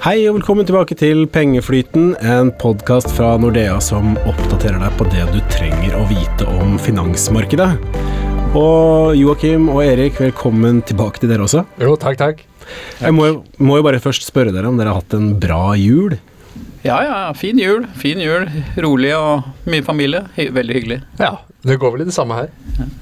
[0.00, 5.26] Hei og velkommen tilbake til Pengeflyten, en podkast fra Nordea som oppdaterer deg på det
[5.34, 7.68] du trenger å vite om finansmarkedet.
[8.56, 11.66] Og Joakim og Erik, velkommen tilbake til dere også.
[11.82, 12.42] Jo, takk, takk.
[13.02, 13.28] Jeg må,
[13.60, 16.16] må jo bare først spørre dere om dere har hatt en bra jul?
[16.82, 17.16] Ja, ja.
[17.38, 17.84] Fin jul.
[17.98, 18.48] Fin jul.
[18.82, 20.24] Rolig og mye familie.
[20.34, 20.98] Hy veldig hyggelig.
[21.20, 22.48] Ja, det går vel i det samme her.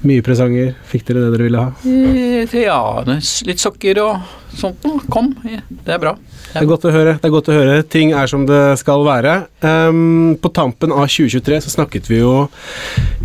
[0.05, 0.75] Mye presanger.
[0.91, 1.71] Fikk dere det dere ville ha?
[1.89, 2.77] Eh, Ja,
[3.07, 5.01] litt sokker og sånt noe.
[5.11, 6.13] Kom, det er bra.
[6.51, 7.15] Det er godt å høre.
[7.17, 7.75] det er godt å høre.
[7.87, 9.35] Ting er som det skal være.
[9.63, 12.33] Um, på tampen av 2023 så snakket vi jo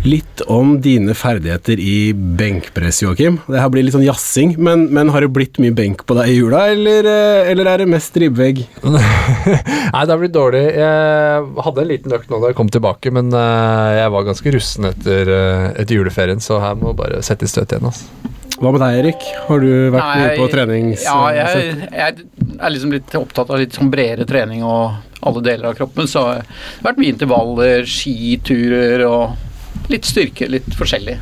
[0.07, 3.39] litt om dine ferdigheter i benkpress, Joakim.
[3.47, 6.31] Det her blir litt sånn jazzing, men, men har det blitt mye benk på deg
[6.31, 8.63] i jula, eller, eh, eller er det mest ribbevegg?
[8.87, 10.63] Nei, det har blitt dårlig.
[10.77, 14.55] Jeg hadde en liten økt nå da jeg kom tilbake, men eh, jeg var ganske
[14.57, 17.89] rusten etter, eh, etter juleferien, så her må bare sette i støt igjen.
[17.91, 18.26] Altså.
[18.57, 19.25] Hva med deg, Erik?
[19.47, 21.05] Har du vært mye på trenings...
[21.05, 22.25] Ja, jeg, jeg
[22.57, 24.97] er liksom litt opptatt av litt sånn bredere trening og
[25.27, 30.69] alle deler av kroppen, så det har vært mye intervaller, skiturer og litt styrke, litt
[30.77, 31.17] forskjellig.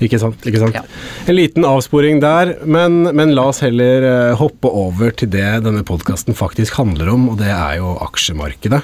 [0.00, 0.46] Ikke sant.
[0.48, 0.78] ikke sant.
[0.78, 0.84] Ja.
[1.28, 5.84] En liten avsporing der, men, men la oss heller eh, hoppe over til det denne
[5.86, 8.80] podkasten faktisk handler om, og det er jo aksjemarkedet.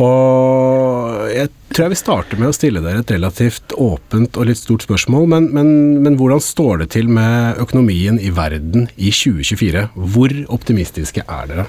[0.00, 4.60] Og jeg tror jeg vil starte med å stille dere et relativt åpent og litt
[4.60, 5.68] stort spørsmål, men, men,
[6.04, 9.90] men hvordan står det til med økonomien i verden i 2024?
[10.14, 11.68] Hvor optimistiske er dere?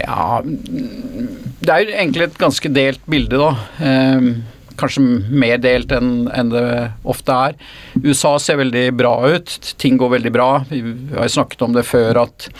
[0.00, 3.52] Ja, det er jo egentlig et ganske delt bilde, da.
[3.78, 4.30] Eh,
[4.76, 6.66] kanskje mer delt enn enn det
[7.08, 7.56] ofte er.
[8.02, 10.50] USA ser veldig bra ut, ting går veldig bra.
[10.68, 10.82] Vi
[11.14, 12.50] har snakket om det før at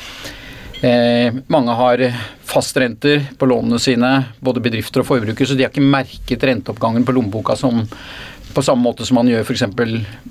[0.84, 2.02] eh, mange har
[2.46, 7.14] fastrenter på lånene sine, både bedrifter og forbrukere, så de har ikke merket renteoppgangen på
[7.16, 7.84] lommeboka som
[8.56, 9.66] på samme måte som man gjør f.eks.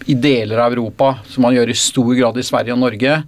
[0.10, 3.20] i deler av Europa, som man gjør i stor grad i Sverige og Norge.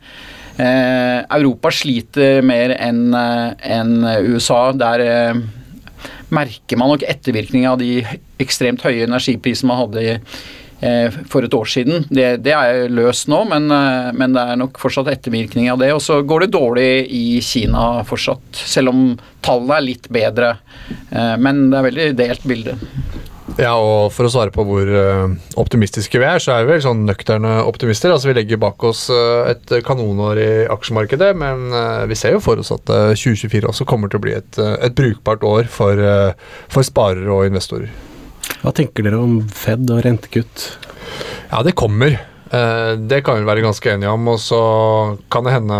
[0.57, 3.93] Eh, Europa sliter mer enn en
[4.25, 4.71] USA.
[4.73, 5.43] Der eh,
[6.33, 8.01] merker man nok ettervirkningen av de
[8.41, 10.39] ekstremt høye energiprisene man hadde i, eh,
[11.29, 12.03] for et år siden.
[12.09, 15.93] Det, det er løst nå, men, eh, men det er nok fortsatt ettervirkning av det.
[15.95, 19.07] Og så går det dårlig i Kina fortsatt, selv om
[19.45, 20.57] tallene er litt bedre.
[21.09, 22.77] Eh, men det er veldig delt bilde.
[23.57, 26.83] Ja, og for å svare på hvor eh, optimistiske vi er, så er vi vel
[26.83, 28.11] sånn nøkterne optimister.
[28.13, 32.43] Altså Vi legger bak oss eh, et kanonår i aksjemarkedet, men eh, vi ser jo
[32.43, 35.71] for oss at eh, 2024 også kommer til å bli et, eh, et brukbart år
[35.73, 36.35] for, eh,
[36.69, 37.89] for sparere og investorer.
[38.61, 40.67] Hva tenker dere om Fed og rentekutt?
[41.51, 42.17] Ja, det kommer.
[42.51, 44.27] Eh, det kan vi være ganske enige om.
[44.33, 44.61] Og så
[45.31, 45.79] kan det hende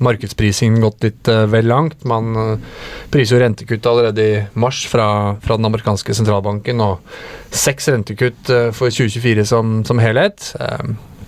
[0.00, 2.04] markedsprisingen gått litt eh, vel langt.
[2.08, 2.82] Man eh,
[3.12, 7.02] priser jo rentekutt allerede i mars fra, fra den amerikanske sentralbanken, og
[7.50, 10.52] seks rentekutt for 2024 som, som helhet.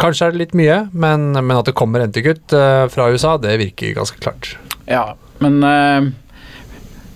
[0.00, 2.54] Kanskje er det litt mye, men, men at det kommer rentekutt
[2.94, 4.54] fra USA, det virker ganske klart.
[4.86, 6.10] Ja, men eh,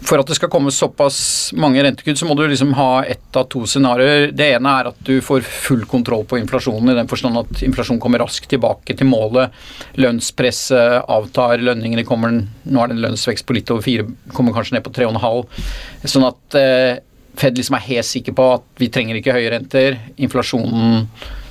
[0.07, 1.19] for at det skal komme såpass
[1.59, 4.31] mange rentekutt, så må du liksom ha ett av to scenarioer.
[4.37, 8.03] Det ene er at du får full kontroll på inflasjonen, i den forstand at inflasjonen
[8.03, 9.55] kommer raskt tilbake til målet.
[9.99, 14.77] Lønnspresset avtar, lønningene kommer Nå er det en lønnsvekst på litt over fire, kommer kanskje
[14.77, 15.67] ned på tre og en halv.
[16.07, 17.03] Sånn at eh,
[17.37, 19.99] Fed liksom er helt sikker på at vi trenger ikke høye renter.
[20.25, 21.05] Inflasjonen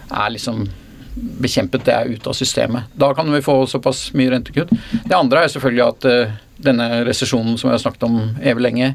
[0.10, 0.64] er liksom
[1.16, 2.90] bekjempet, det er ute av systemet.
[2.98, 4.74] Da kan vi få såpass mye rentekutt.
[5.06, 8.92] Det andre er selvfølgelig at eh, denne resesjonen som vi har snakket om evig lenge,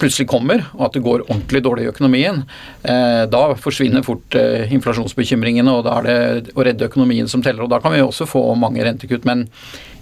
[0.00, 2.42] plutselig kommer, og at det går ordentlig dårlig i økonomien.
[2.82, 7.66] Eh, da forsvinner fort eh, inflasjonsbekymringene, og da er det å redde økonomien som teller.
[7.66, 9.26] Og da kan vi også få mange rentekutt.
[9.28, 9.46] Men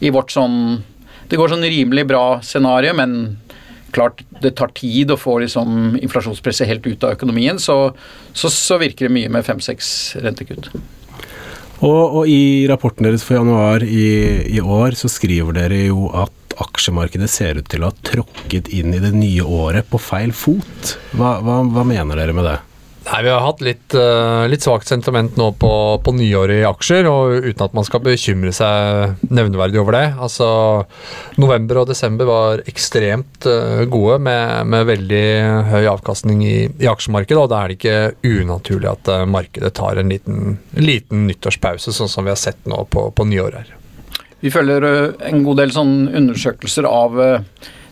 [0.01, 0.83] i vårt sånn
[1.33, 3.39] Det går sånn rimelig bra scenario, men
[3.95, 7.95] klart det tar tid å få liksom inflasjonspresset helt ut av økonomien, så,
[8.37, 10.69] så, så virker det mye med fem-seks rentekutt.
[11.83, 14.05] Og, og i rapporten deres for januar i,
[14.55, 18.93] i år så skriver dere jo at aksjemarkedet ser ut til å ha tråkket inn
[18.97, 20.97] i det nye året på feil fot.
[21.17, 22.59] Hva, hva, hva mener dere med det?
[23.03, 25.73] Nei, Vi har hatt litt, eh, litt svakt sentiment nå på,
[26.05, 30.05] på nyåret i aksjer, og uten at man skal bekymre seg nevneverdig over det.
[30.23, 30.47] Altså,
[31.43, 35.27] November og desember var ekstremt eh, gode med, med veldig
[35.73, 39.99] høy avkastning i, i aksjemarkedet, og da er det ikke unaturlig at eh, markedet tar
[39.99, 43.67] en liten, liten nyttårspause, sånn som vi har sett nå på, på nyåret.
[43.67, 43.82] her.
[44.43, 44.85] Vi følger
[45.23, 47.19] en god del sånn undersøkelser av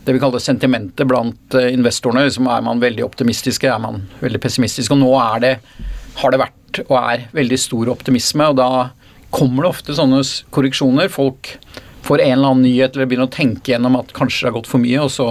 [0.05, 2.25] det vi kaller sentimentet blant ø, investorene.
[2.26, 4.97] Liksom er man veldig optimistiske, er man veldig pessimistiske.
[4.97, 5.52] Og nå er det,
[6.23, 8.70] har det vært og er veldig stor optimisme, og da
[9.35, 10.23] kommer det ofte sånne
[10.55, 11.11] korreksjoner.
[11.12, 11.52] Folk
[12.06, 14.70] får en eller annen nyhet eller begynner å tenke gjennom at kanskje det har gått
[14.70, 15.29] for mye, og så,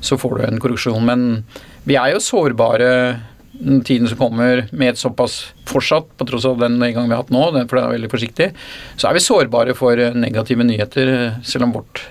[0.00, 1.06] så får du en korreksjon.
[1.06, 1.26] Men
[1.86, 2.90] vi er jo sårbare
[3.84, 5.38] tiden som kommer med et såpass
[5.68, 8.48] fortsatt, på tross av den nedgangen vi har hatt nå, for det er veldig forsiktig,
[8.96, 12.02] så er vi sårbare for eh, negative nyheter, eh, selv om vårt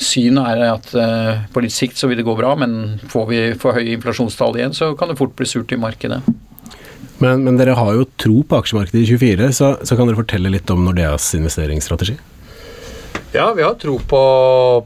[0.00, 3.42] syn er at uh, på litt sikt så vil det gå bra, men får vi
[3.54, 6.18] for høye inflasjonstall igjen, så kan det fort bli surt i markedet.
[7.22, 10.50] Men, men dere har jo tro på aksjemarkedet i 24, så, så kan dere fortelle
[10.50, 12.18] litt om Nordeas investeringsstrategi?
[13.34, 14.18] Ja, vi har tro på,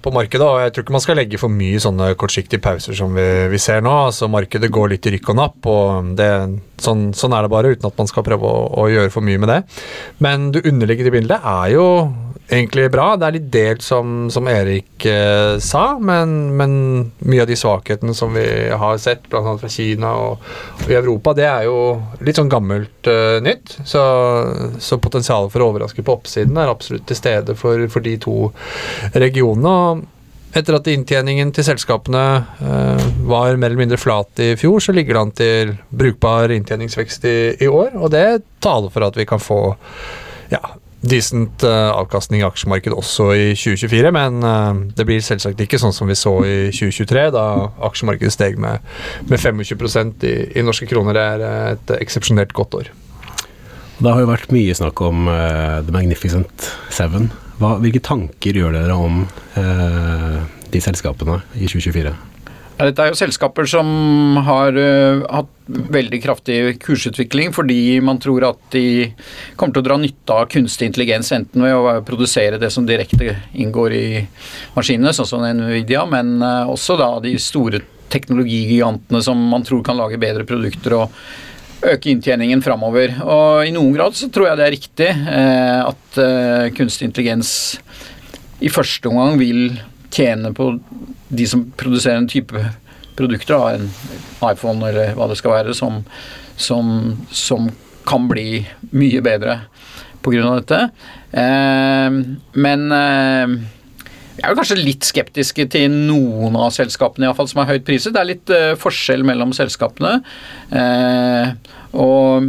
[0.01, 3.13] på, markedet, og jeg tror ikke man skal legge for mye sånne kortsiktige pauser som
[3.13, 3.93] vi, vi ser nå.
[4.07, 6.29] Altså, Markedet går litt i rykk og napp, og det,
[6.81, 9.43] sånn, sånn, er det bare, uten at man skal prøve å, å gjøre for mye
[9.43, 9.59] med det.
[10.25, 11.85] Men det underliggende bildet er jo
[12.49, 13.13] egentlig bra.
[13.17, 16.73] Det er litt delt, som, som Erik eh, sa, men, men,
[17.29, 19.55] mye av de svakhetene som vi har sett, bl.a.
[19.61, 20.45] fra Kina og,
[20.81, 21.79] og, i Europa, det er jo
[22.25, 23.79] litt sånn gammelt eh, nytt.
[23.85, 24.03] Så,
[24.81, 28.39] så potensialet for å overraske på oppsiden er absolutt til stede for, for de to
[29.15, 29.75] regionene.
[29.75, 30.07] og
[30.57, 32.25] etter at inntjeningen til selskapene
[32.65, 37.29] eh, var mer eller mindre flat i fjor, så ligger det an til brukbar inntjeningsvekst
[37.29, 38.27] i, i år, og det
[38.65, 39.61] taler for at vi kan få
[40.49, 40.63] ja,
[41.01, 45.95] decent uh, avkastning i aksjemarkedet også i 2024, men uh, det blir selvsagt ikke sånn
[45.95, 47.45] som vi så i 2023, da
[47.87, 48.83] aksjemarkedet steg med,
[49.31, 51.15] med 25 i, i norske kroner.
[51.15, 52.91] Det er uh, et eksepsjonelt godt år.
[53.99, 57.33] Det har jo vært mye snakk om The Magnificent Seven.
[57.59, 59.25] Hva, hvilke tanker gjør dere om
[60.71, 62.13] de selskapene i 2024?
[62.79, 63.89] Dette er jo selskaper som
[64.47, 69.09] har uh, hatt veldig kraftig kursutvikling fordi man tror at de
[69.59, 73.35] kommer til å dra nytte av kunstig intelligens, enten ved å produsere det som direkte
[73.59, 74.07] inngår i
[74.77, 77.83] maskinene, sånn som Nvidia, men uh, også da de store
[78.15, 81.19] teknologigigantene som man tror kan lage bedre produkter og
[81.83, 83.19] øke inntjeningen framover.
[83.27, 86.23] Og i noen grad så tror jeg det er riktig uh, at
[86.79, 87.53] kunstig intelligens
[88.63, 89.63] i første omgang vil
[90.15, 90.73] tjene på
[91.29, 92.63] de som produserer en type
[93.19, 96.03] produkter, da, en iPhone eller hva det skal være, som,
[96.57, 96.93] som,
[97.35, 97.71] som
[98.09, 98.63] kan bli
[98.95, 99.61] mye bedre
[100.25, 100.55] pga.
[100.61, 100.81] dette.
[101.33, 102.21] Eh,
[102.59, 103.59] men eh,
[104.39, 107.87] jeg er jo kanskje litt skeptiske til noen av selskapene i fall, som er høyt
[107.89, 108.15] priset.
[108.15, 110.21] Det er litt eh, forskjell mellom selskapene.
[110.71, 111.51] Eh,
[111.99, 112.47] og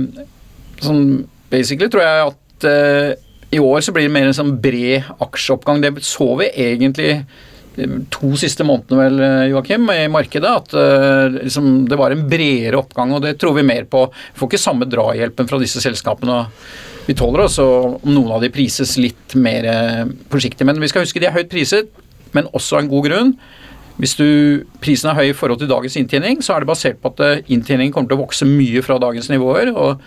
[0.86, 1.04] sånn
[1.50, 3.18] basically tror jeg at eh,
[3.58, 5.81] i år så blir det mer en sånn bred aksjeoppgang.
[5.81, 7.24] Det så vi egentlig
[8.14, 9.24] to siste månedene vel,
[9.54, 13.66] Joakim, i markedet, at uh, liksom, det var en bredere oppgang, og det tror vi
[13.68, 14.06] mer på.
[14.10, 16.44] Vi får ikke samme drahjelpen fra disse selskapene.
[17.08, 21.06] Vi tåler også om noen av de prises litt mer uh, forsiktig, men vi skal
[21.06, 21.90] huske de er høyt priset,
[22.38, 23.36] men også av en god grunn.
[24.00, 24.30] Hvis du,
[24.80, 27.52] prisen er høy i forhold til dagens inntjening, så er det basert på at uh,
[27.52, 29.74] inntjeningen kommer til å vokse mye fra dagens nivåer.
[29.74, 30.04] og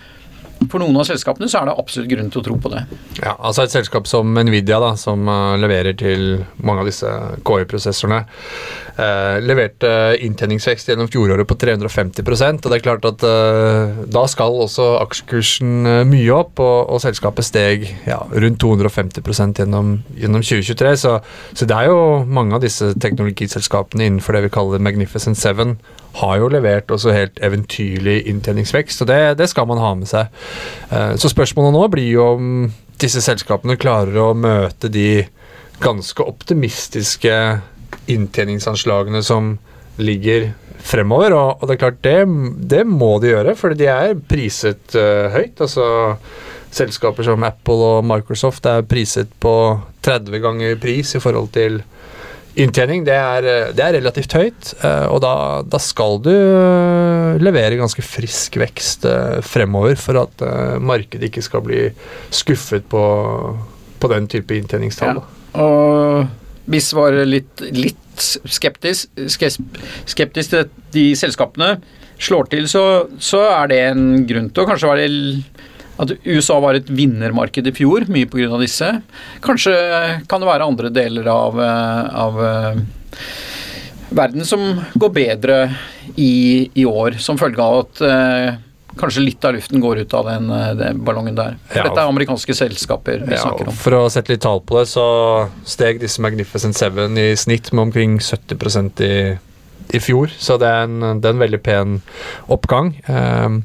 [0.70, 2.82] for noen av selskapene så er det absolutt grunn til å tro på det.
[3.20, 7.11] Ja, altså Et selskap som Nvidia, da, som uh, leverer til mange av disse
[7.47, 8.20] KI-prosessorene,
[8.99, 9.93] uh, leverte
[10.26, 16.06] inntjeningsvekst gjennom fjoråret på 350% og det er klart at uh, da skal også aksjekursen
[16.09, 20.94] mye opp, og, og selskapet steg ja, rundt 250% gjennom, gjennom 2023.
[21.05, 21.17] Så,
[21.56, 25.76] så det er jo mange av disse teknologiselskapene innenfor det vi kaller Magnificent Seven
[26.20, 30.32] har jo levert også helt eventyrlig inntjeningsvekst, og det, det skal man ha med seg.
[30.91, 32.50] Eh, så spørsmålet nå blir jo om
[33.03, 35.25] disse selskapene klarer å møte de
[35.82, 37.37] ganske optimistiske
[38.12, 39.56] inntjeningsanslagene som
[40.03, 41.35] ligger fremover.
[41.35, 42.17] Og, det er klart, det,
[42.70, 45.61] det må de gjøre, for de er priset uh, høyt.
[45.62, 45.87] Altså
[46.73, 49.55] selskaper som Apple og Microsoft er priset på
[50.06, 51.82] 30 ganger pris i forhold til
[52.52, 55.34] Inntjening det er, det er, relativt høyt, eh, og da,
[55.64, 60.44] da, skal du eh, levere ganske frisk vekst eh, fremover for at
[60.85, 61.87] markedet ikke skal bli
[62.35, 63.02] skuffet på,
[64.02, 65.23] på den type inntjeningstall.
[65.23, 65.64] Ja.
[65.64, 69.09] Og hvis var litt, litt skeptisk,
[70.12, 71.75] skeptisk til de selskapene
[72.23, 72.85] slår til, så,
[73.16, 75.09] så er det en grunn til å kanskje være
[76.02, 78.50] at USA var et vinnermarked i fjor, mye pga.
[78.61, 78.88] disse.
[79.44, 79.75] Kanskje
[80.28, 82.82] kan det være andre deler av, eh, av eh,
[84.11, 85.62] verden som går bedre
[86.16, 88.59] i, i, år, som følge av at eh,
[88.99, 91.56] kanskje litt av luften går ut av den, den ballongen der.
[91.71, 93.78] For ja, dette er amerikanske selskaper vi ja, snakker om.
[93.78, 95.06] For å sette litt tall på det, så
[95.64, 99.14] steg disse Magnificent Seven i snitt med omkring 70% i
[99.94, 101.99] i fjor, så det er en, det er en veldig pen
[102.52, 102.92] oppgang.
[103.06, 103.61] Um,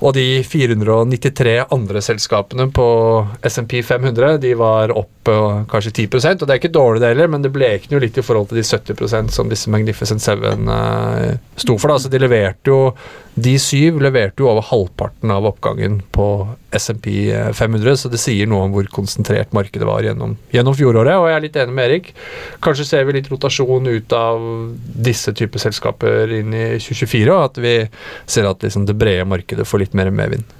[0.00, 2.88] og de 493 andre selskapene på
[3.46, 7.30] SMP 500 de var opp uh, kanskje 10% og det er ikke dårlig det heller,
[7.32, 11.36] men det blekner jo litt i forhold til de 70% som disse Magnificent Seven uh,
[11.56, 11.92] sto for.
[11.92, 12.80] da, så De leverte jo
[13.44, 16.26] de syv leverte jo over halvparten av oppgangen på
[16.76, 21.18] SMP 500, så det sier noe om hvor konsentrert markedet var gjennom, gjennom, fjoråret.
[21.18, 22.12] Og jeg er litt enig med Erik.
[22.64, 24.46] Kanskje ser vi litt rotasjon ut av
[25.10, 27.74] disse typer selskaper inn i 2024, og at vi
[28.30, 30.56] ser at liksom det brede markedet får litt mer medvind.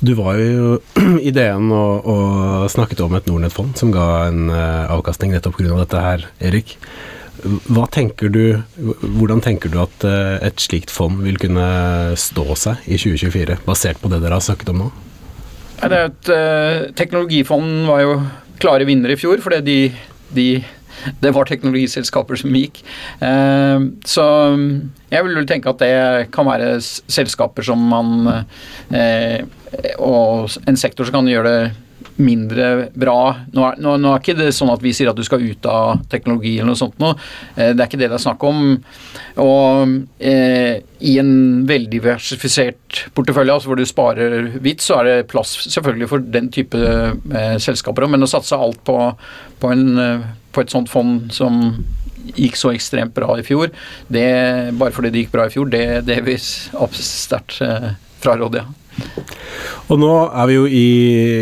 [0.00, 0.76] Du var jo
[1.26, 5.76] i DN og, og snakket om et Nordnett-fond som ga en uh, avkastning nettopp pga.
[5.80, 6.76] dette her, Erik.
[7.70, 8.42] Hva tenker du,
[8.76, 11.66] hvordan tenker du at uh, et slikt fond vil kunne
[12.18, 14.88] stå seg i 2024, basert på det dere har snakket om nå?
[15.82, 18.18] Ja, det er et, uh, teknologifond var jo
[18.62, 19.78] klare vinnere i fjor, fordi de,
[20.36, 20.48] de
[21.22, 22.82] det var teknologiselskaper som gikk.
[23.24, 24.26] Eh, så
[25.12, 28.30] jeg vil vel tenke at det kan være selskaper som man
[28.94, 29.44] eh,
[30.00, 31.74] Og en sektor som kan gjøre det
[32.22, 33.20] mindre bra.
[33.52, 35.68] Nå er, nå, nå er, ikke det sånn at vi sier at du skal ut
[35.70, 37.16] av teknologi eller noe sånt noe.
[37.54, 38.62] Eh, det er ikke det det er snakk om.
[39.42, 41.34] Og eh, i en
[41.68, 46.80] veldiversifisert portefølje, altså hvor du sparer hvitt, så er det plass selvfølgelig for den type
[46.80, 48.96] eh, selskaper òg, men å satse alt på,
[49.60, 51.60] på, en, eh, på et sånt fond som
[52.34, 53.70] gikk så ekstremt bra i fjor,
[54.12, 54.26] det,
[54.80, 57.92] bare fordi det gikk bra i fjor, det, det vil sterkt eh,
[58.24, 58.85] fraråde, ja.
[59.86, 60.86] Og nå er vi jo i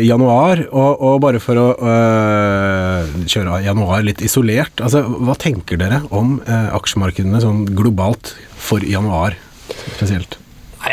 [0.05, 6.03] januar, og, og bare for å øh, kjøre januar litt isolert, altså hva tenker dere
[6.13, 9.37] om øh, aksjemarkedene sånn globalt for januar
[9.95, 10.37] spesielt?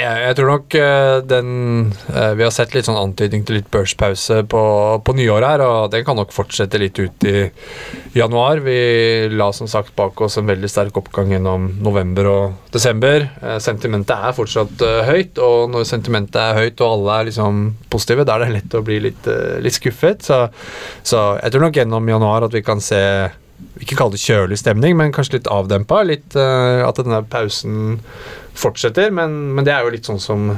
[0.03, 1.49] Jeg, jeg, tror nok uh, den
[2.11, 4.63] uh, Vi har sett litt sånn antydning til litt børspause på,
[5.05, 7.45] på nyåret her, og den kan nok fortsette litt ut i
[8.17, 8.63] januar.
[8.65, 8.77] Vi
[9.33, 13.29] la som sagt bak oss en veldig sterk oppgang gjennom november og desember.
[13.43, 18.27] Uh, sentimentet er fortsatt høyt, og når sentimentet er høyt og alle er liksom positive,
[18.27, 19.31] da er det lett å bli litt,
[19.63, 20.27] litt skuffet.
[20.27, 20.45] Så,
[21.07, 23.03] så jeg tror nok gjennom januar at vi kan se
[23.79, 26.01] ikke kalle det kjølig stemning, men kanskje litt avdempa.
[26.07, 28.01] Litt, at denne pausen
[28.59, 30.51] fortsetter, men, men, det er jo litt sånn som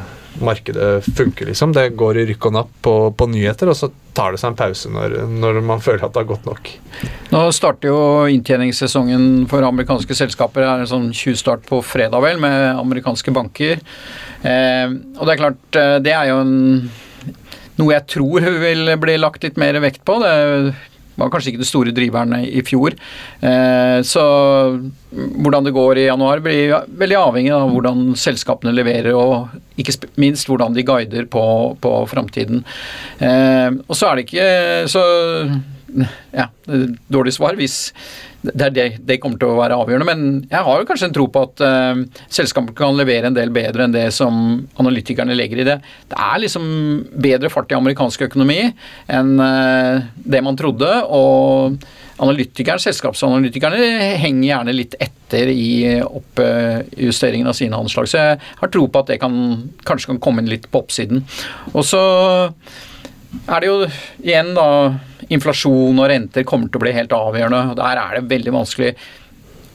[0.43, 1.73] markedet funker, liksom.
[1.77, 4.59] Det går i rykk og napp på, på, nyheter, og så tar det seg en
[4.59, 6.71] pause når, når, man føler at det har gått nok.
[7.31, 10.65] Nå starter jo inntjeningssesongen for amerikanske selskaper.
[10.65, 13.83] Det er en sånn tjuvstart på fredag, vel, med amerikanske banker.
[14.43, 16.57] Eh, og det er klart, eh, det er jo en,
[17.79, 20.19] noe jeg tror vil bli lagt litt mer vekt på.
[20.23, 20.35] Det
[21.21, 22.97] var kanskje ikke det store driverne i fjor.
[23.45, 24.25] Eh, så
[25.15, 30.51] hvordan det går i januar blir veldig avhengig av hvordan selskapene leverer, og ikke minst
[30.51, 31.45] hvordan de guider på,
[31.81, 32.65] på framtiden.
[33.19, 34.51] Eh, og så er det ikke
[34.91, 35.05] så
[36.35, 36.49] ja,
[37.13, 37.93] dårlig svar hvis
[38.45, 40.09] det, det, det, kommer til å være avgjørende.
[40.09, 43.53] Men jeg har jo kanskje en tro på at uh, selskapet kan levere en del
[43.55, 44.37] bedre enn det som
[44.81, 45.79] analytikerne legger i det.
[46.13, 46.65] Det er liksom
[47.25, 48.61] bedre fart i amerikansk økonomi
[49.13, 50.91] enn uh, det man trodde.
[51.09, 51.79] og
[52.23, 58.07] analytikerne, Selskapsanalytikerne henger gjerne litt etter i oppjusteringen av sine anslag.
[58.11, 59.35] Så jeg har tro på at det kan,
[59.89, 61.25] kanskje kan komme inn litt på oppsiden.
[61.73, 62.05] Og så
[63.49, 63.81] er det jo
[64.23, 64.69] igjen da
[65.33, 67.77] inflasjon og renter kommer til å bli helt avgjørende.
[67.79, 68.95] Der er det veldig vanskelig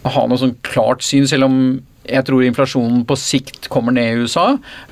[0.06, 1.60] å ha noe sånn klart syn, selv om
[2.10, 4.46] jeg tror inflasjonen på sikt kommer ned i USA,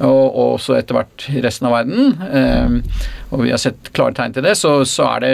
[0.06, 2.12] og også etter hvert resten av verden.
[2.28, 3.00] Eh,
[3.32, 4.54] og vi har sett klare tegn til det.
[4.60, 5.34] Så, så er det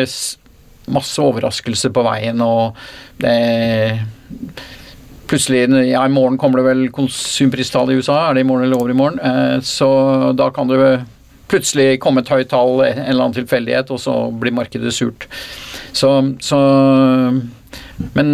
[0.93, 2.79] masse overraskelser på veien, og
[3.23, 3.35] det
[5.23, 8.77] Plutselig, ja, I morgen kommer det vel konsumpristallet i USA, er det i morgen eller
[8.77, 9.21] over i morgen?
[9.23, 9.87] Eh, så
[10.37, 10.77] da kan det
[11.53, 15.27] plutselig komme et høyt tall, en eller annen tilfeldighet, og så blir markedet surt.
[15.93, 16.09] Så,
[16.41, 16.59] så,
[18.13, 18.27] men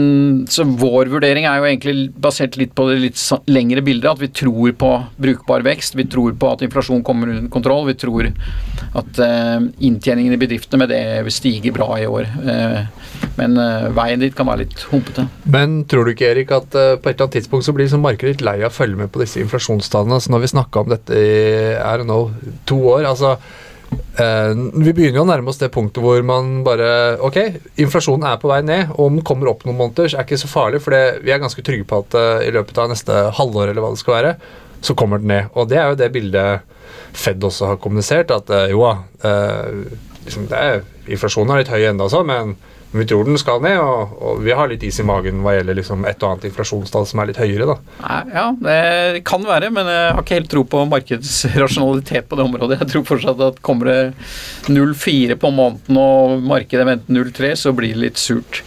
[0.49, 3.19] så vår vurdering er jo egentlig basert litt på det litt
[3.51, 4.09] lengre bildet.
[4.11, 4.91] At vi tror på
[5.21, 7.85] brukbar vekst, vi tror på at inflasjon kommer under kontroll.
[7.89, 12.27] Vi tror at eh, inntjeningen i bedriftene med det vil stige bra i år.
[12.53, 12.81] Eh,
[13.39, 15.27] men eh, veien dit kan være litt humpete.
[15.49, 18.37] Men tror du ikke, Erik, at på et eller annet tidspunkt så blir liksom markedet
[18.37, 20.21] litt lei av å følge med på disse inflasjonstallene?
[20.23, 21.33] Så når vi snakka om dette i
[21.79, 22.21] er det nå,
[22.69, 23.37] to år altså
[23.89, 27.37] vi begynner jo å nærme oss det punktet hvor man bare Ok,
[27.79, 28.91] inflasjonen er på vei ned.
[28.95, 30.81] og Om den kommer opp noen måneder, så er det ikke så farlig.
[30.83, 33.93] For vi er ganske trygge på at uh, i løpet av neste halvår eller hva
[33.95, 34.33] det skal være,
[34.85, 35.49] så kommer den ned.
[35.55, 36.75] Og det er jo det bildet
[37.15, 38.33] Fed også har kommunisert.
[38.35, 38.97] At uh, jo da,
[40.25, 40.49] liksom
[41.09, 42.57] inflasjonen er litt høy ennå, men
[42.91, 45.77] vi tror den skal ned, og, og, vi har litt is i magen hva gjelder
[45.77, 47.67] liksom et og annet inflasjonstall som er litt høyere.
[47.69, 47.77] da.
[48.33, 52.79] Ja, det kan være, men jeg har ikke helt tro på markedsrasjonalitet på det området.
[52.81, 53.99] Jeg tror fortsatt at kommer det
[54.73, 58.63] 0,4 på måneden og markedet venter 0,3, så blir det litt surt.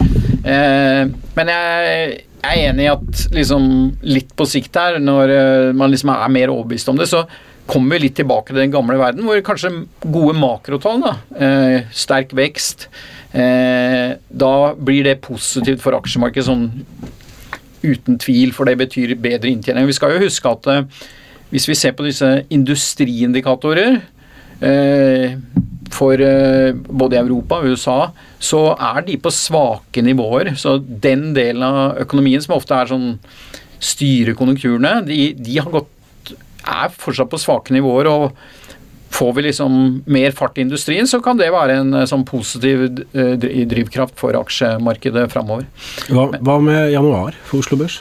[0.47, 3.64] Eh, men jeg er enig i at liksom,
[4.07, 7.25] litt på sikt her, når eh, man liksom er mer overbevist om det, så
[7.67, 12.35] kommer vi litt tilbake til den gamle verden, hvor kanskje gode makrotall, da, eh, sterk
[12.37, 12.88] vekst,
[13.32, 16.66] da blir det positivt for aksjemarkedet sånn
[17.82, 19.88] uten tvil, for det betyr bedre inntjening.
[19.90, 20.82] Vi skal jo huske at eh,
[21.52, 23.98] hvis vi ser på disse industriindikatorer
[24.62, 25.34] eh,
[25.92, 27.98] for eh, både Europa og USA,
[28.42, 30.54] så er de på svake nivåer.
[30.58, 33.16] Så den delen av økonomien som ofte er sånn
[33.82, 35.90] styrer konjunkturene, de, de gått,
[36.62, 38.08] er fortsatt på svake nivåer.
[38.08, 38.62] og
[39.12, 42.85] får vi liksom mer fart i industrien, så kan det være en eh, sånn positiv
[43.12, 45.69] eh, drivkraft for aksjemarkedet framover.
[46.09, 48.00] Hva, hva med januar for Oslo Børs?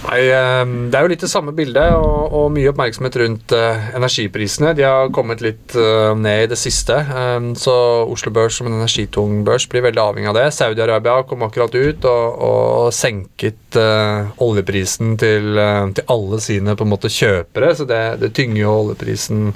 [0.00, 3.90] Nei, eh, Det er jo litt det samme bildet, og, og mye oppmerksomhet rundt eh,
[3.98, 4.72] energiprisene.
[4.78, 7.76] De har kommet litt eh, ned i det siste, eh, så
[8.08, 10.48] Oslo Børs som en energitung børs blir veldig avhengig av det.
[10.56, 15.60] Saudi-Arabia kom akkurat ut og, og senket eh, oljeprisen til,
[15.96, 19.50] til alle sine på en måte kjøpere, så det, det tynger jo oljeprisen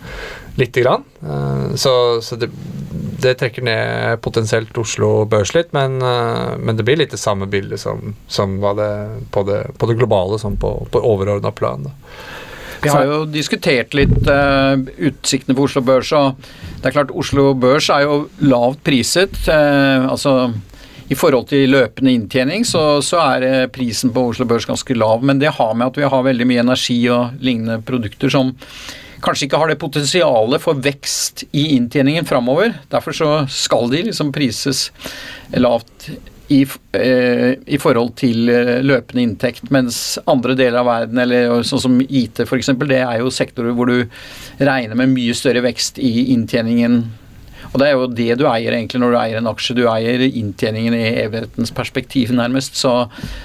[0.61, 1.03] lite grann.
[1.75, 2.47] Så så det,
[3.25, 7.49] det trekker ned potensielt Oslo Børs litt, men, eh, men det blir litt det samme
[7.51, 8.93] bildet som, som var det
[9.35, 11.89] på det, på det globale, som på, på overordna plan.
[11.89, 11.95] Da.
[12.85, 14.77] Vi har jo diskutert litt uh,
[15.09, 16.37] utsiktene for Oslo Børs, og
[16.83, 19.39] det er klart Oslo Børs er jo lavt priset.
[19.49, 20.53] Uh, altså
[21.09, 25.41] i forhold til løpende inntjening så, så er prisen på Oslo Børs ganske lav, men
[25.41, 28.53] det har med at vi har veldig mye energi og lignende produkter som
[29.25, 32.77] kanskje ikke har det potensialet for vekst i inntjeningen framover.
[32.93, 34.87] Derfor så skal de liksom prises
[35.57, 36.11] lavt
[36.53, 41.83] i, eh, i forhold til eh, løpende inntekt, mens andre deler av verden, eller sånn
[41.87, 44.05] som IT f.eks., det er jo sektorer hvor du
[44.61, 47.01] regner med mye større vekst i inntjeningen.
[47.73, 49.75] Og det er jo det du eier egentlig når du eier en aksje.
[49.75, 52.77] Du eier inntjeningen i evighetens perspektiv, nærmest.
[52.79, 52.93] Så,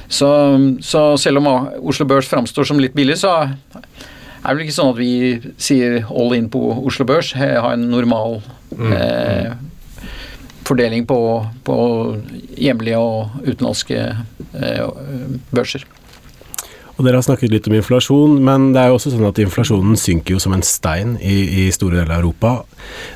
[0.05, 0.29] så,
[0.85, 1.49] så selv om
[1.89, 3.31] Oslo Børs framstår som litt billig, så
[4.43, 5.13] er vel ikke sånn at vi
[5.59, 7.33] sier all in på Oslo Børs.
[7.35, 8.39] Ha en normal
[8.77, 9.53] eh,
[10.67, 11.19] fordeling på,
[11.67, 11.77] på
[12.55, 14.83] hjemlige og utenlandske eh,
[15.51, 15.87] børser.
[16.99, 19.95] Og Dere har snakket litt om inflasjon, men det er jo også sånn at inflasjonen
[19.95, 22.51] synker jo som en stein i, i store deler av Europa.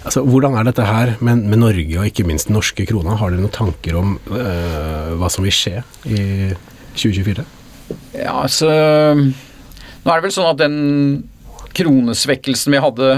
[0.07, 3.17] Altså, Hvordan er dette her med, med Norge og ikke minst den norske krona?
[3.19, 6.21] Har dere noen tanker om øh, hva som vil skje i
[6.95, 7.43] 2024?
[8.15, 8.71] Ja, altså
[10.03, 10.77] Nå er det vel sånn at den
[11.73, 13.09] kronesvekkelsen vi hadde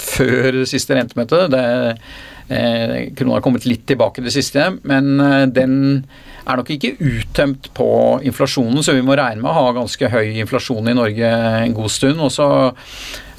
[0.00, 1.64] før siste rentemøte det,
[2.48, 5.74] eh, Krona har kommet litt tilbake i det siste, men eh, den
[6.48, 7.90] er nok ikke uttømt på
[8.26, 11.28] inflasjonen, så vi må regne med å ha ganske høy inflasjon i Norge
[11.60, 12.18] en god stund.
[12.24, 12.48] Og så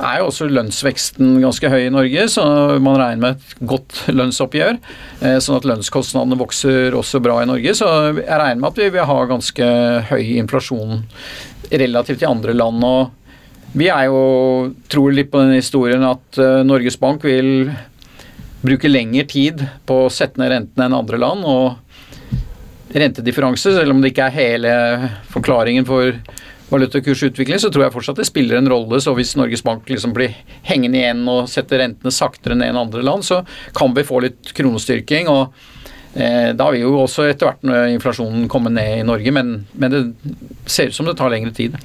[0.02, 2.45] er jo også lønnsveksten ganske høy i Norge, så
[2.80, 4.78] man regner med et godt lønnsoppgjør.
[5.25, 7.75] eh, Sånn at lønnskostnadene vokser også bra i Norge.
[7.82, 7.89] Så
[8.21, 9.71] jeg regner med at vi vil ha ganske
[10.13, 11.02] høy inflasjon
[11.71, 12.84] relativt til andre land.
[12.84, 13.17] og
[13.71, 17.71] vi er jo, tror litt på den historien at eh, Norges Bank vil
[18.62, 21.45] bruke lengre tid på å sette ned rentene enn andre land.
[21.47, 21.77] og
[22.91, 24.71] rentedifferanse, selv om det ikke er hele
[25.31, 26.12] forklaringen for
[26.71, 28.99] valutakursutvikling, så tror jeg fortsatt det spiller en rolle.
[29.03, 30.36] Så hvis Norges Bank liksom blir
[30.67, 33.41] hengende igjen og setter rentene saktere ned enn andre land, så
[33.75, 35.31] kan vi få litt kronestyrking.
[35.31, 35.55] og
[36.12, 40.02] Da vil jo også etter hvert inflasjonen komme ned i Norge, men, men det
[40.67, 41.78] ser ut som det tar lengre tid.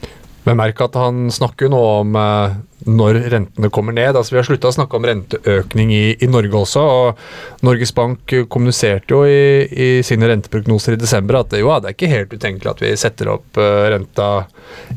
[0.47, 4.15] Men merk at han snakker jo nå om eh, når rentene kommer ned.
[4.15, 6.85] Altså Vi har slutta å snakke om renteøkning i, i, Norge også.
[6.87, 11.99] og Norges Bank kommuniserte jo i, i sine renteprognoser i desember at jo, det er
[11.99, 14.31] ikke helt utenkelig at vi setter opp uh, renta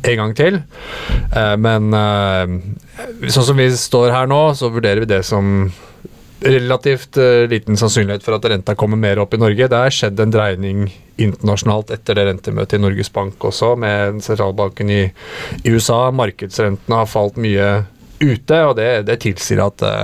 [0.03, 0.59] en gang til.
[1.63, 1.93] Men
[3.31, 5.69] sånn som vi står her nå, så vurderer vi det som
[6.39, 7.17] relativt
[7.51, 9.67] liten sannsynlighet for at renta kommer mer opp i Norge.
[9.67, 10.85] Det har skjedd en dreining
[11.19, 15.01] internasjonalt etter det rentemøtet i Norges Bank også, med sentralbanken i,
[15.63, 16.05] i USA.
[16.15, 17.69] Markedsrentene har falt mye
[18.19, 19.95] ute, og det, det tilsier at det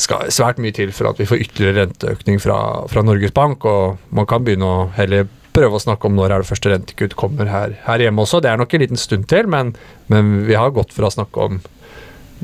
[0.00, 4.00] skal svært mye til for at vi får ytterligere renteøkning fra, fra Norges Bank, og
[4.16, 7.50] man kan begynne å heller prøve å snakke om når er det første rentekutt kommer
[7.50, 8.40] her, her hjemme også.
[8.40, 9.74] Det er nok en liten stund til, men,
[10.12, 11.60] men vi har gått fra å snakke om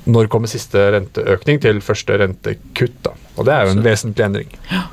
[0.05, 3.01] når kommer siste renteøkning til første rentekutt.
[3.07, 3.17] da.
[3.37, 4.53] Og det er jo en vesentlig endring.
[4.71, 4.87] Ja.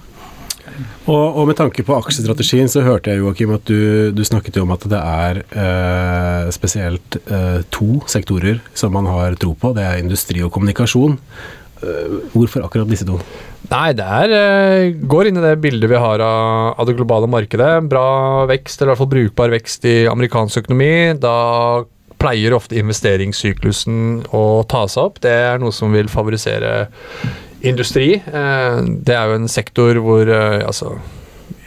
[1.03, 4.63] Og, og, med tanke på aksjestrategien, så hørte jeg Joakim at du, du snakket jo
[4.65, 9.73] om at det er eh, spesielt eh, to sektorer som man har tro på.
[9.77, 11.19] Det er industri og kommunikasjon.
[11.83, 13.19] Eh, hvorfor akkurat disse to?
[13.69, 17.29] Nei, det er, eh, går inn i det bildet vi har av, av, det globale
[17.31, 17.71] markedet.
[17.91, 21.19] Bra vekst, eller i hvert fall brukbar vekst i amerikansk økonomi.
[21.19, 21.35] Da
[22.23, 25.19] pleier ofte investeringssyklusen å ta seg opp.
[25.23, 26.73] Det er noe som vil favorisere
[27.63, 28.15] industri.
[28.19, 30.95] Eh, det er jo en sektor hvor eh, altså,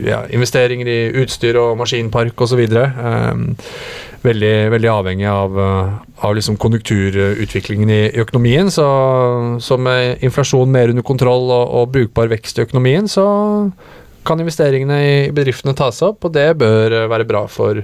[0.03, 2.63] ja, investeringer i utstyr og maskinpark osv.
[2.67, 3.43] Eh,
[4.27, 5.59] veldig, veldig avhengig av,
[6.27, 8.73] av liksom konjunkturutviklingen i, i, økonomien.
[8.75, 8.87] Så,
[9.63, 13.27] så med inflasjon mer under kontroll og, og brukbar vekst i økonomien, så
[14.27, 17.83] kan investeringene i bedriftene tas opp, og det bør være bra for,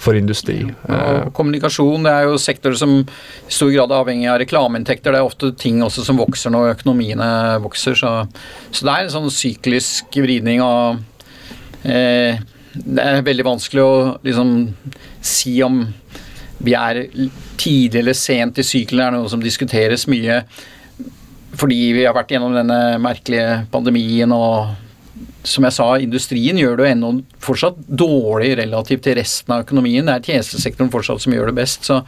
[0.00, 0.60] for industri.
[0.88, 5.14] Og kommunikasjon det er jo sektorer som i stor grad er avhengig av reklameinntekter.
[5.14, 7.30] Det er ofte ting også som vokser når økonomiene
[7.64, 7.96] vokser.
[7.98, 8.12] Så,
[8.70, 11.00] så det er en sånn syklisk vridning av
[11.88, 12.40] eh,
[12.78, 13.94] Det er veldig vanskelig å
[14.26, 14.56] liksom
[15.24, 15.86] si om
[16.58, 17.04] vi er
[17.58, 20.42] tidlig eller sent i sykelen, er noe som diskuteres mye.
[21.58, 24.74] Fordi vi har vært gjennom denne merkelige pandemien og
[25.46, 30.06] som jeg sa, industrien gjør det ennå fortsatt dårlig relativt til resten av økonomien.
[30.06, 31.88] Det er tjenestesektoren fortsatt som gjør det best.
[31.88, 32.00] Så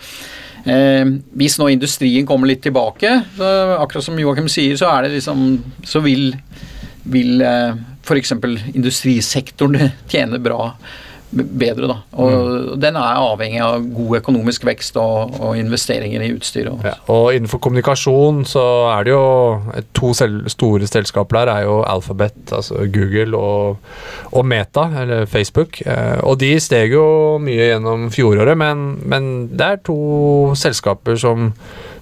[0.69, 1.05] eh,
[1.41, 5.47] hvis nå industrien kommer litt tilbake, så akkurat som Joakim sier, så er det liksom
[5.87, 6.35] Så vil,
[7.11, 8.35] vil eh, f.eks.
[8.75, 10.75] industrisektoren tjene bra
[11.31, 11.89] bedre.
[11.91, 11.97] Da.
[12.19, 12.81] Og mm.
[12.83, 16.71] Den er avhengig av god økonomisk vekst og, og investeringer i utstyr.
[16.73, 18.65] Og, ja, og innenfor kommunikasjon så
[18.95, 23.79] er det jo to store selskaper der er jo Alphabet, altså Google, og,
[24.33, 25.81] og Meta, eller Facebook.
[25.87, 30.01] Eh, og de steg jo mye gjennom fjoråret, men, men det er to
[30.59, 31.53] selskaper som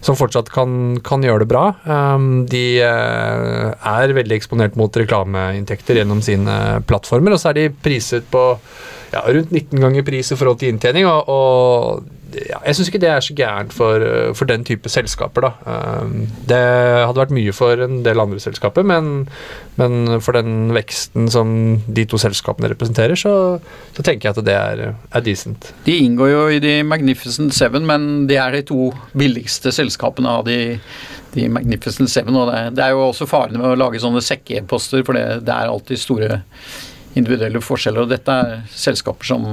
[0.01, 1.65] som fortsatt kan, kan gjøre det bra.
[1.89, 7.67] Um, de uh, er veldig eksponert mot reklameinntekter gjennom sine plattformer, og så er de
[7.83, 8.45] priset på
[9.13, 11.09] ja, rundt 19 ganger pris i forhold til inntjening.
[11.09, 14.03] og, og ja, jeg syns ikke det er så gærent for,
[14.37, 15.47] for, den type selskaper.
[15.47, 15.51] da.
[16.03, 19.29] Um, det hadde vært mye for en del andre selskaper, men,
[19.81, 21.51] men for den veksten som
[21.87, 23.33] de to selskapene representerer, så,
[23.97, 25.71] så tenker jeg at det er, er, decent.
[25.87, 30.45] De inngår jo i de Magnificent Seven, men de er de to billigste selskapene av
[30.49, 30.77] de,
[31.33, 32.37] de Magnificent Seven.
[32.37, 35.57] og det, det, er jo også farene med å lage sånne sekkeposter, for det, det
[35.57, 36.43] er alltid store
[37.17, 38.05] individuelle forskjeller.
[38.05, 39.49] Og dette er selskaper som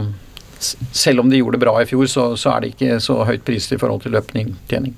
[0.95, 3.45] selv om de gjorde det bra i fjor, så, så er det ikke så høyt
[3.47, 4.95] priset i forhold til løpende inntjening.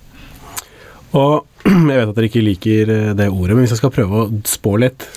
[1.17, 4.24] Og jeg vet at dere ikke liker eh, det ordet, men hvis jeg skal prøve
[4.24, 5.08] å spå litt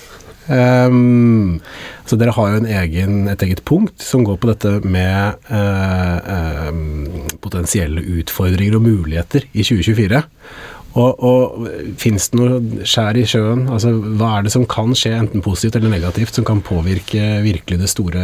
[0.47, 1.59] um,
[2.07, 7.29] så Dere har jo egen, et eget punkt som går på dette med uh, um,
[7.43, 10.23] potensielle utfordringer og muligheter i 2024.
[10.99, 11.67] Og, og
[11.99, 13.63] fins det noe skjær i sjøen?
[13.71, 17.79] Altså, hva er det som kan skje, enten positivt eller negativt, som kan påvirke virkelig
[17.79, 18.23] det store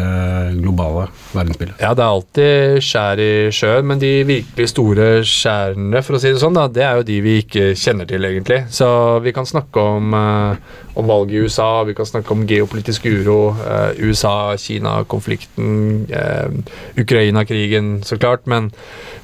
[0.58, 1.80] globale verdensbildet?
[1.80, 6.34] Ja, det er alltid skjær i sjøen, men de virkelig store skjærene, for å si
[6.34, 8.60] det sånn, da, det er jo de vi ikke kjenner til, egentlig.
[8.74, 8.88] Så
[9.24, 13.40] vi kan snakke om, uh, om valget i USA, vi kan snakke om geopolitisk uro,
[13.64, 15.72] uh, USA-Kina-konflikten,
[16.12, 16.52] uh,
[17.00, 18.44] Ukraina-krigen, så klart.
[18.44, 18.74] Men,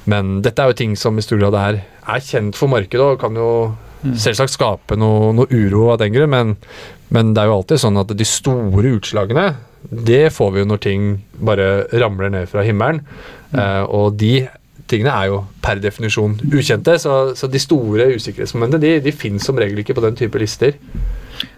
[0.08, 3.20] men dette er jo ting som i stor grad er er kjent for markedet og
[3.22, 3.50] kan jo
[4.02, 4.16] mm.
[4.20, 6.56] selvsagt skape noe, noe, uro av den grunn, men,
[7.14, 9.48] men, det er jo alltid sånn at de store utslagene,
[9.84, 11.08] det får vi jo når ting
[11.44, 13.02] bare ramler ned fra himmelen.
[13.52, 13.58] Mm.
[13.60, 14.34] Eh, og de
[14.90, 19.58] tingene er jo per definisjon ukjente, så, så de store usikkerhetsmomentene de, de finnes som
[19.60, 20.76] regel ikke på den type lister.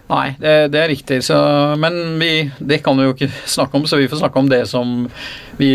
[0.07, 1.19] Nei, det, det er riktig.
[1.27, 1.35] Så,
[1.81, 4.63] men vi, det kan vi jo ikke snakke om, så vi får snakke om det
[4.71, 5.05] som
[5.59, 5.71] vi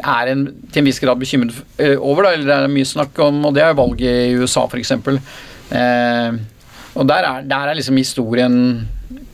[0.00, 2.26] er en, til en viss grad bekymret eh, over.
[2.26, 4.94] Da, eller det er mye snakk om, og det er valget i USA, f.eks.
[4.96, 6.38] Eh,
[6.96, 8.60] og der er, der er, liksom historien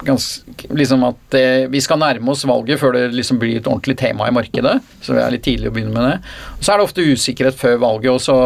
[0.02, 0.42] Gans,
[0.74, 4.26] liksom at eh, vi skal nærme oss valget før det liksom blir et ordentlig tema
[4.26, 4.80] i markedet.
[5.00, 6.32] Så det er litt tidlig å begynne med det.
[6.56, 8.10] Og så er det ofte usikkerhet før valget.
[8.10, 8.38] og så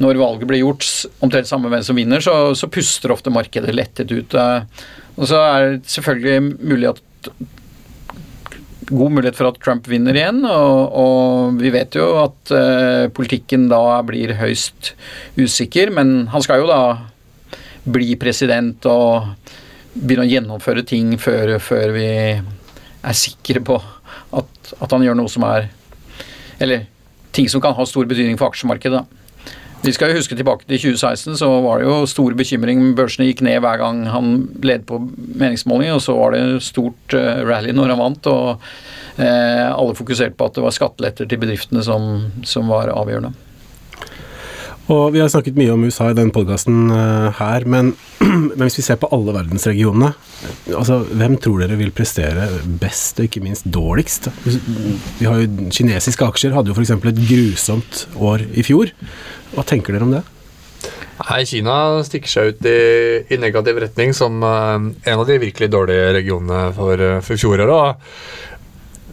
[0.00, 0.86] når valget blir gjort,
[1.20, 4.34] omtrent samme hvem som vinner, så, så, puster ofte markedet lettet ut.
[4.34, 4.84] Eh,
[5.16, 7.02] og så er det selvfølgelig mulig at
[8.90, 13.68] god mulighet for at Trump vinner igjen, og, og vi vet jo at uh, politikken
[13.70, 14.94] da blir høyst
[15.38, 16.80] usikker, men han skal jo da
[17.86, 19.30] bli president og
[19.94, 25.30] begynne å gjennomføre ting før, før vi er sikre på at, at, han gjør noe
[25.30, 25.70] som er
[26.60, 26.84] Eller
[27.32, 29.00] ting som kan ha stor betydning for aksjemarkedet.
[29.00, 29.19] da.
[29.80, 32.82] Vi skal jo huske tilbake til 2016, så var det jo stor bekymring.
[32.98, 34.98] Børsene gikk ned hver gang han led på
[35.40, 38.28] meningsmålinger, og så var det stort uh, rally når han vant.
[38.28, 42.10] og uh, alle fokuserte på at det var skatteletter til bedriftene som,
[42.44, 43.32] som var avgjørende.
[44.90, 47.92] Og Vi har snakket mye om USA i denne podkasten uh, her, men,
[48.24, 50.10] men, hvis vi ser på alle verdensregionene,
[50.74, 52.48] altså, hvem tror dere vil prestere
[52.82, 54.30] best og ikke minst dårligst?
[55.20, 56.96] Vi har jo Kinesiske aksjer hadde jo f.eks.
[56.96, 58.90] et grusomt år i fjor.
[59.54, 60.24] Hva tenker dere om det?
[61.20, 62.78] Nei, Kina stikker seg ut i,
[63.30, 68.00] i negativ retning som uh, en av de virkelig dårlige regionene for, uh, for fjoråret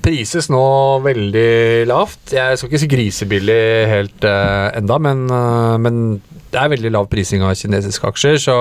[0.08, 0.64] prises nå
[1.04, 2.32] veldig lavt.
[2.36, 6.02] Jeg skal ikke si grisebillig helt uh, enda, men, uh, men,
[6.48, 8.58] det er veldig lav prising av kinesiske aksjer, så,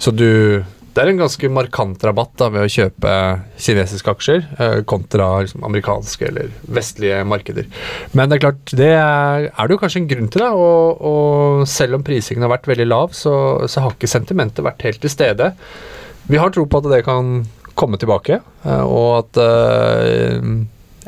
[0.00, 0.64] så du
[0.96, 3.10] det er en ganske markant rabatt da, ved å kjøpe
[3.60, 7.68] kinesiske aksjer uh, kontra liksom, amerikanske eller vestlige markeder.
[8.16, 11.04] Men det er klart, det er, er det jo kanskje en grunn til, det, og,
[11.12, 13.36] og selv om prisingen har vært veldig lav, så,
[13.68, 15.52] så, har ikke sentimentet vært helt til stede.
[16.32, 17.44] Vi har tro på at det kan
[17.78, 19.38] komme tilbake, og at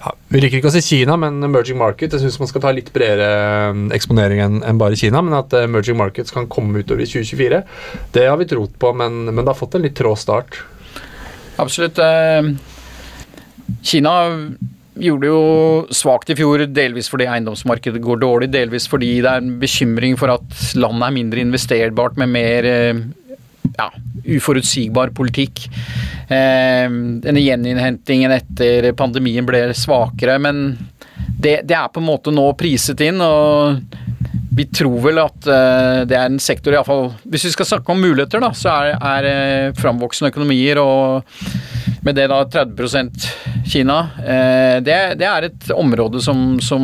[0.00, 2.14] ja, Vi liker ikke å si Kina, men emerging market.
[2.14, 5.20] Jeg syns man skal ta litt bredere um, eksponering enn en bare Kina.
[5.24, 7.62] Men at uh, emerging markets kan komme utover i 2024,
[8.16, 10.62] det har vi trodd på, men, men det har fått en litt trå start.
[11.60, 11.98] Absolutt.
[12.00, 12.50] Eh,
[13.84, 14.14] Kina
[15.00, 19.42] gjorde det jo svakt i fjor, delvis fordi eiendomsmarkedet går dårlig, delvis fordi det er
[19.42, 23.02] en bekymring for at landet er mindre investerbart med mer eh,
[23.76, 23.88] ja,
[24.24, 25.66] uforutsigbar politikk.
[26.28, 26.86] Eh,
[27.24, 30.78] denne gjeninnhentingen etter pandemien ble svakere, men
[31.40, 33.20] det, det, er på en måte nå priset inn.
[33.24, 33.80] og
[34.50, 38.02] vi tror vel at uh, det er en sektor, iallfall Hvis vi skal snakke om
[38.02, 39.28] muligheter, da, så er, er
[39.70, 41.22] uh, framvoksende økonomier og
[42.04, 43.26] med det da 30%
[43.68, 46.82] Kina uh, det, det, er et område som, som,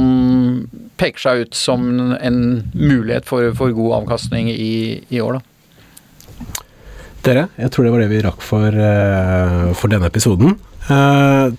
[0.97, 1.83] peker seg ut som
[2.15, 2.39] en
[2.73, 5.56] mulighet for, for god avkastning i, i år, da.
[7.27, 8.83] Dere, jeg tror det var det vi rakk for,
[9.75, 10.55] for denne episoden.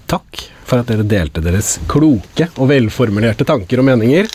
[0.08, 4.28] takk for at dere delte deres kloke og velformulerte tanker og meninger.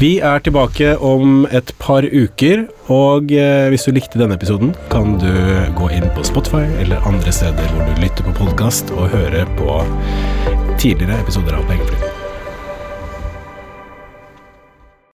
[0.00, 5.16] Vi er tilbake om et par uker, og eh, hvis du likte denne episoden, kan
[5.22, 5.30] du
[5.78, 9.80] gå inn på Spotify eller andre steder hvor du lytter på podkast, og høre på
[10.76, 12.05] tidligere episoder av Pengeflyt.